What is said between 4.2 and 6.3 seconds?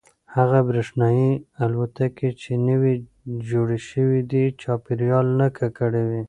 دي چاپیریال نه ککړوي.